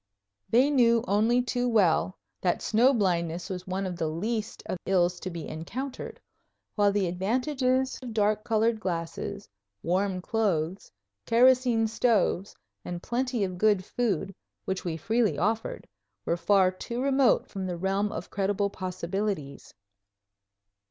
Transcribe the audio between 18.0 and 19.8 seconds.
of credible possibilities.